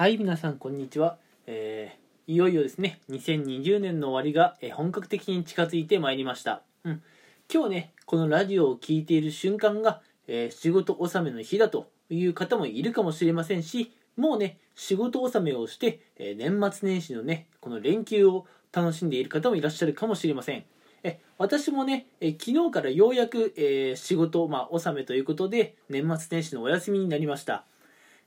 [0.00, 1.18] はい、皆さん、こんにちは。
[1.46, 6.62] えーいよいよですね、2020年の終わりが、え本格的に近づいてまいりました。
[6.84, 7.02] うん。
[7.52, 20.64] 今日ね、このラジオを聴いている瞬間が、えー仕事納めの日だという方もいるかもしれませんし、もうね、仕事納めをして、え年末年始のね、この連休を楽しんでいる方もいらっしゃるかもしれません。
[21.02, 27.66] え私もね、え昨日からようやく、え仕事、まあ、納めということで、年末年始のお休みになりました。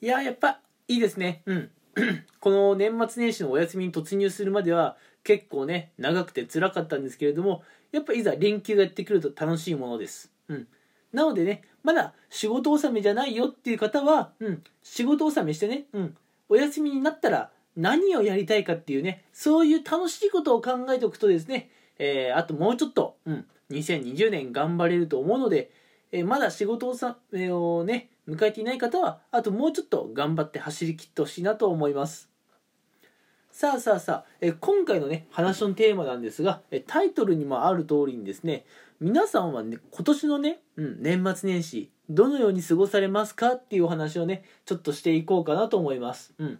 [0.00, 1.42] いややっぱいいですね。
[1.46, 1.70] うん。
[2.40, 10.32] この年末年始のお休みに突入するまでは結構ね、長くて辛かったんですけれども、やっぱいざ連休がやってくると楽しいものです。
[10.48, 10.68] うん。
[11.12, 16.16] なのでね、まだ仕事納めじゃないよっていう方は、うん、仕事納めしてね、うん、
[16.48, 25.70] お休みになったら何をやりたいかっていうね、そういう楽しいことを考えておくとですね、えーあともうちょっと、うん、2020年頑張れると思うので、
[26.12, 32.28] えーまだ仕事納めをね、迎えていない方は、あともうちょっと頑張って走り切ってほしいなと思います。
[33.50, 38.66] さあさあさあ、え今回のね、話のテーマなんですが、えタイトルにもある通りにですね、
[39.00, 46.34] 皆さんはね、今年のね、うん、年末年始、どのように過ごされますかっていうお話をね、ちょっとしていこうかなと思います。
[46.38, 46.58] うん。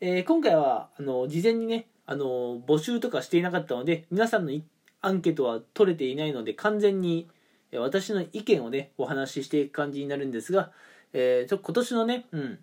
[0.00, 4.52] えー今回は、あの、事前にね、あの、募集とかしていなかったので、皆さんの
[5.00, 7.28] アンケートは取れていないので、完全に、
[7.72, 10.72] え私の意見をね、お話ししていく感じになるんですが、
[11.12, 12.58] えーちょ今年のね、うん、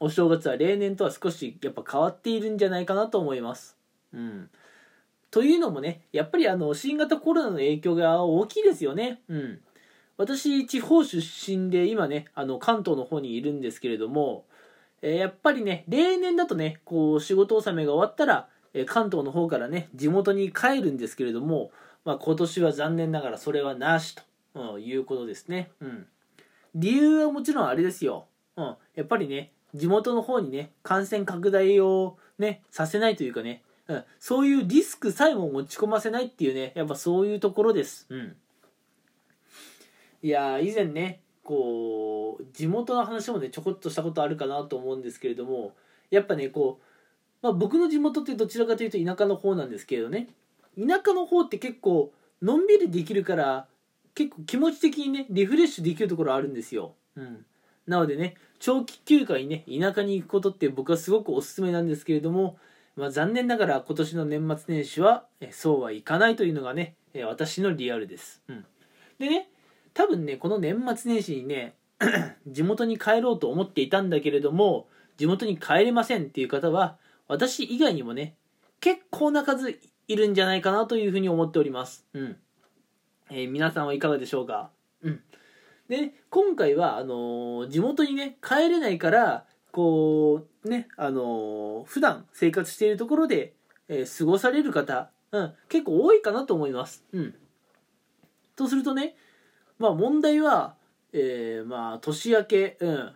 [0.00, 3.76] お正月は例年とは少しやっぱ変わっているんじゃないかなと思います。
[4.12, 4.50] うん。
[5.30, 9.22] というのもね、やっぱりあの、新型コロナの影響が大きいですよね。
[9.28, 9.60] うん。
[10.18, 14.44] 私、地方出身で今ね、あの、関東の方にいるんですけれども、
[15.00, 21.70] えーやっぱりね、例年だとね、こう、仕事納めが終わったら、えー関東の方からね、地元に帰るんですけれども、
[22.04, 24.16] まあ今年は残念ながらそれはなし
[24.54, 25.70] と、いうことですね。
[25.80, 26.06] うん。
[26.74, 28.26] 理由はもちろんあれですよ。
[28.56, 28.76] うん。
[28.94, 38.06] やっぱりね、地元の方にね、感染拡大をね、させないというかね、うん、そういうリスクさえも持ち込ませないっていうね、やっぱそういうところです。
[38.10, 38.36] うん。
[40.22, 45.74] いやー、以前ね、こう、地元の話もね、ちょこっとしたことあるかなと思うんですけれども、
[46.10, 46.84] やっぱね、こう、
[47.42, 50.28] まあ僕の地元ってどちらかというと田舎の方なんですけれどね、
[50.78, 53.66] 田舎の方って結構、のんびりできるから、
[54.14, 56.94] 結構気持ち的にね、リフレッシュできるところあるんですよ。
[57.16, 57.46] うん。
[57.86, 62.58] なのでね、長期休暇にね、田舎に行くことって僕はすごくおすすめなんですけれども、
[62.96, 66.94] まあ、残念ながら今年の年末年始はそうはいかないというのがね
[67.26, 68.64] 私のリアルです、うん、
[69.18, 69.48] でね
[69.94, 71.74] 多分ねこの年末年始にね
[72.46, 76.96] 地元に帰ろうと思っていたんだけれども地元に帰れませんっていう方は
[77.28, 78.34] 私以外にもね
[78.80, 79.70] 結構な数
[80.08, 82.36] いるんじゃないかなというふうに思っております、うん
[83.34, 84.70] えー皆さんはいかがでしょうか、
[85.02, 85.20] うん、
[85.88, 93.54] でね今回はあのー地元にね帰れないからこうねあのー普段生活しているところで、
[93.88, 97.04] えー過ごされる方、うん、結構多いかなと思います。
[97.12, 97.34] うん、
[98.54, 99.16] とするとね
[99.78, 100.74] まあ問題は、
[101.14, 103.12] えーまあ年明け、うん、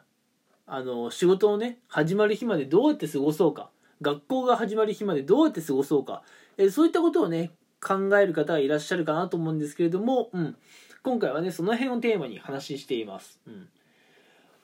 [0.67, 6.23] あの仕事のね始まる日までどうやって過ごそうか学校が始まる日までどうやって過ごそうか、
[6.57, 7.51] えーそういったことをね
[7.81, 10.57] 考える方がいらっしゃるかなと思うんですけれども、うん、
[11.03, 13.41] 今回はねその辺をテーマに話しています。
[13.47, 13.69] うん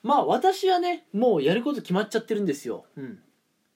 [0.03, 2.85] まあ私はねもうやること決まっちゃってるんですよ。
[2.97, 3.19] うん、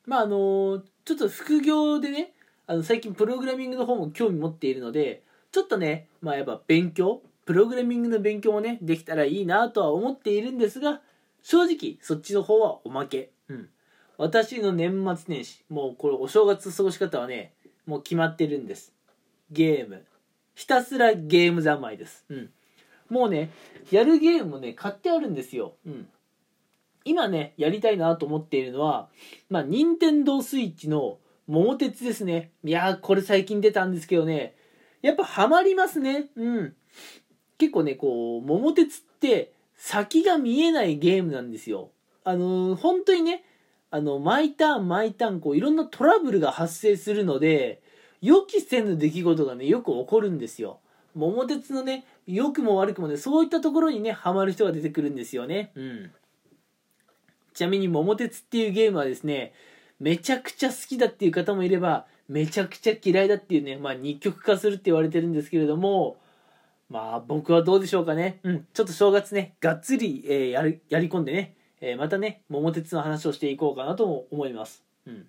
[0.05, 2.33] まああのちょっと副業でね
[2.67, 11.01] あの最近プログラミングの方も興味持っているのでちょっとねまあやっぱ勉強プログラミングの勉強もねできたらいいなとは思っているんですが
[11.41, 13.31] 正直そっちの方はおまけ。
[13.47, 13.69] うん、
[14.17, 17.53] 私の年末年始もうこれお正月過ごし方はね
[17.85, 18.93] もう決まってるんです。
[19.51, 20.05] ゲーム
[20.55, 22.25] ひたすらゲーム三昧です。
[22.29, 22.49] うん
[23.09, 23.51] もうね、
[23.89, 25.75] やるゲームもね、買ってあるんですよ。
[25.85, 26.07] うん。
[27.05, 29.07] 今ね、やりたいなと思っているのは、
[29.49, 32.51] まあ、任天堂スイッチの桃鉄ですね。
[32.65, 34.55] いやー、これ最近出たんですけどね、
[35.01, 36.25] やっぱハマりますね。
[36.35, 36.75] うん。
[37.57, 41.91] 結構ね、こう、桃鉄って先が見えないゲームなんですよ。
[42.25, 43.45] あのー本当にね、
[43.89, 47.81] あの、毎ターン毎ターン、こう、いろんなトラブルが発生するので、
[48.21, 50.79] 予期せぬ出来事がね、よく起こるんですよ。
[51.15, 55.71] 桃鉄のね、良くも悪くもね、そういったところにね、ハマる人が出てくるんですよね。
[55.75, 56.11] うん。
[57.53, 59.53] ちなみに、桃鉄っていうゲームはですね、
[59.99, 66.17] めちゃくちゃ好きだっていう方もいれば、めちゃくちゃ嫌いだっていうね、まあ二極化するって言われてるんですけれども、
[66.89, 68.39] まあ僕はどうでしょうかね。
[68.43, 68.67] うん。
[68.73, 74.83] ちょっと正月ね、がっつり、えーやる、やり込んでね、えーまたね、桃鉄の話をしていこうかなと思います。
[75.07, 75.27] うん。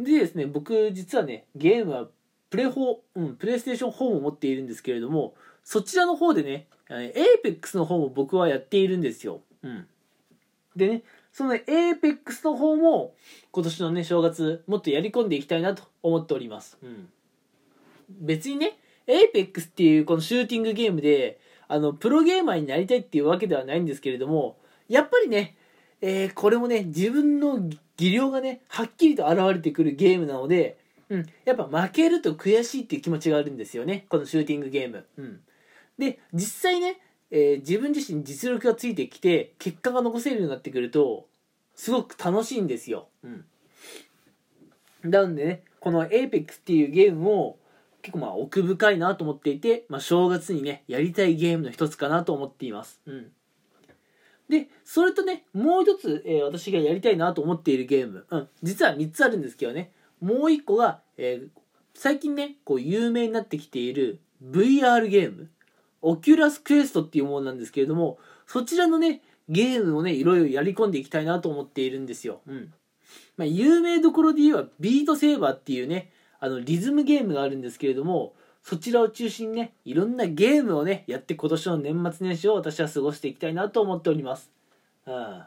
[0.00, 2.08] でですね、僕実はね、ゲームは
[2.48, 9.40] プレ4、うん、プレイステーション4を持っているんですけれども、そちらの方でね、えー Apex の方も僕はやっているんですよ。
[9.62, 9.86] うん。
[10.76, 11.02] でね
[11.32, 13.14] そのエーペックスの方も
[13.52, 17.08] 今年のね正月もっとやり込んでいきたいなと思っております、うん、
[18.20, 24.56] 別にねエーペックスっていうこのシューティングゲームであのプロゲーマーになりたいっていうわけではないんですけれども
[24.88, 25.56] やっぱりね、
[26.00, 27.60] えー、これもね自分の
[27.96, 35.40] 技量がねはっきりと現れてくるゲームなので、うん、やっぱ負けると悔しいっていう気持ちがあるんですよねこのシューティングゲーム、うん、
[35.98, 37.00] で実際ね
[37.32, 41.26] えー、自分自身実力がついてきて結果が残せるようになってくると
[41.76, 43.08] すごく楽しいんですよ。
[43.24, 43.44] うん。
[45.02, 47.58] なのでね、この APEX っていうゲームも
[48.02, 53.00] 結構まあ奥深いなと思っていて、まあ、正月にね、やりたいゲームの一つかなと思っています。
[53.06, 53.32] うん。
[54.50, 61.48] で、それとね、もう一つ、えー、私がやりたいなと思っているゲーム、うん、実は3つあるんですけどね、もう一個が、えー、
[61.94, 65.48] 最近ね、こう有名になってきている VR ゲーム。
[66.02, 72.40] Oculus Quest っていうものなんですけれども、そちらのね、ゲームをね、いろいろやり込んでいきたいなと思っているんですよ。
[72.46, 72.72] うん。
[73.36, 84.50] まあ、有名どころで言えば、 Beat Saber っていうね、あの、リズムゲームがあるんですけれども、そちらを中心にね、いろんなゲームをね、やって今年の年末年始を私は過ごしていきたいなと思っております。
[85.06, 85.42] うん。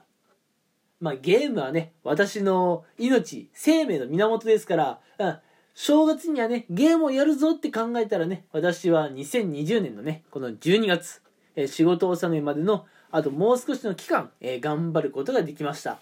[1.00, 5.38] まあ、ゲームはね、私の命、生命の源ですから、うん。
[5.76, 11.22] 正月にはね、ゲームをやるぞって考えたらね、私は2020年のね、この12月、
[11.56, 16.00] えー、仕事納めまでの、あともう少しの期間、えー、頑張ることができました。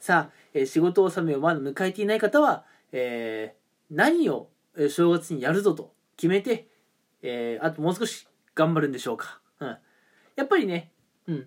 [0.00, 3.54] さあ、えー、仕事納めをまだ迎えていない方は、え
[3.90, 4.48] 何を
[4.88, 6.66] 正月にやるぞと決めて、
[7.22, 9.40] えあともう少し頑張るんでしょうか。
[9.60, 9.76] うん。
[10.36, 10.90] やっぱりね、
[11.26, 11.46] うん。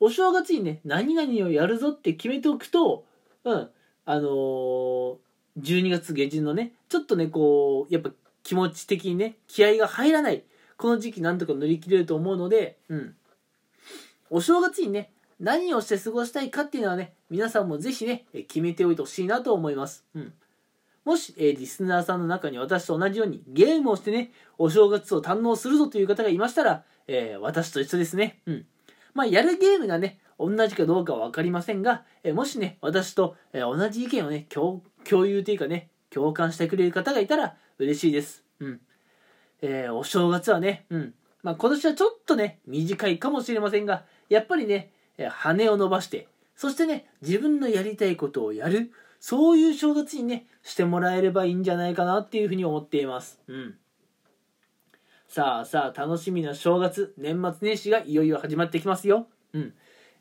[0.00, 3.04] お正月にね、何々をやるぞって決めておくと、
[3.44, 3.70] うん。
[4.06, 5.18] あの
[5.58, 8.10] 12月下旬のね、ちょっとね、こう、やっぱ
[8.42, 10.44] 気持ち的にね、気合が入らない、
[10.76, 13.14] この時期なんとか乗り切れると思うので、うん。
[14.30, 20.04] お正月にね、何をして過ごしたいかっていうのはね、皆さんもぜひね、決めておいてほしいなと思います。
[20.14, 20.32] うん。
[21.04, 28.40] もし、えー、リスナーさんの中に私と同じようにゲームをしてね、お正月を堪能するぞという方がいましたら、えー、私と一緒ですね。
[28.46, 28.66] うん。
[29.12, 38.42] まあ、やるゲームがね、同じかどうかは分かりませんが、えー、もしね、私と、え同じ意見をね、共共有というかね、共感してくれる方がいたら嬉しいです。
[38.60, 38.80] うん。
[39.60, 41.14] え、お正月はね、うん。
[41.42, 44.90] まあ、今年はちょっとね、短いかもしれませんが、やっぱりね、
[45.28, 48.90] 羽を伸ばして、そしてね、自分のやりたいことをやる、
[49.26, 53.40] そういう正月にね、してもらえればいいんじゃないかなっていうふうに思っています。
[53.48, 53.74] うん。
[55.28, 59.26] さあさあ、楽しみな正月、年末年始がいよいよ始まってきますよ。
[59.54, 59.72] うん。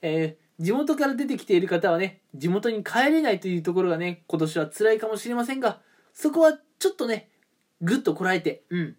[0.02, 5.82] えー、地元から出てきている方はね、地元に帰れないというところがね、今年は辛いかもしれませんが、
[6.14, 7.30] そこはちょっとね、
[7.82, 8.96] ぐっとこらえて、うん。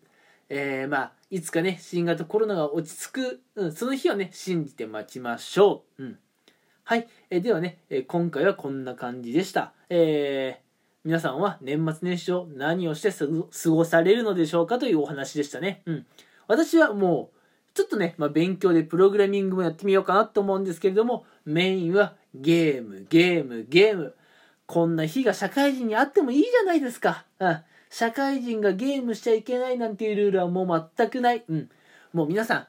[0.50, 6.02] えー、まあ、いつかね、新型コロナが落ち着く、うん、その日をね、信じて待ちましょう。
[6.02, 6.18] うん。
[6.86, 7.08] はい。
[7.30, 9.72] え、ではね、え、今回はこんな感じでした。
[9.88, 10.64] えー、
[11.02, 15.82] 皆さんは年末年始を何をして過ごされるのでしょうかというお話でしたね。
[15.86, 16.06] うん。
[16.46, 17.38] 私はもう、
[17.72, 24.14] ちょっとね、まあ、勉強でプログラミングもやってみようかなと思うんですけれども、メインはゲーム、ゲーム、ゲーム。
[24.66, 27.24] こんな日が社会人にあってもいいじゃないですか。
[27.38, 27.58] うん。
[27.88, 31.44] 社会人がゲームしちゃいけないなんていうルールはもう全くない。
[31.48, 31.70] うん。
[32.12, 32.68] もう皆さん、好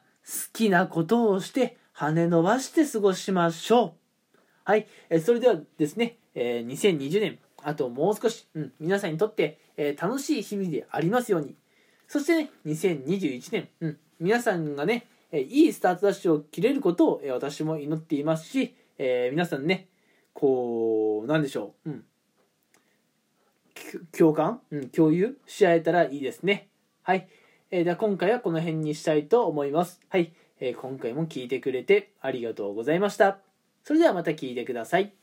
[0.54, 4.05] きなことをして、羽伸ばして過ごしましょう。
[4.66, 4.88] はい。
[5.10, 11.54] えそれではですね、えー、2020年、あともう少し、うん、皆さんにとって、え、楽しい日々でありますように。
[12.08, 19.86] そしてね、2021年、うん、皆さんがね、えいいスタートダッシュを切れることを、え私も祈っていますし、えー、皆さんね、
[20.32, 22.04] こう、なんでしょう、うん。
[24.18, 26.66] 共感、うん、共有し合えたらいいですね。
[27.04, 27.28] はい。
[27.70, 30.00] えー、では今回はこの辺にしたいと思います。
[30.08, 30.32] はい。
[30.58, 33.45] えー、今回も聞いてくれてありがとうございました。
[33.86, 35.14] それではまた聞いてください。